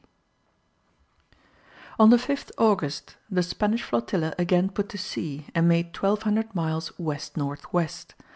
On 1.99 2.09
the 2.09 2.17
5th 2.17 2.49
August 2.57 3.17
the 3.29 3.43
Spanish 3.43 3.83
flotilla 3.83 4.33
again 4.39 4.69
put 4.71 4.89
to 4.89 4.97
sea 4.97 5.45
and 5.53 5.67
made 5.69 5.95
1200 5.95 6.55
miles 6.55 6.91
west 6.97 7.37
north 7.37 7.71
west. 7.71 8.15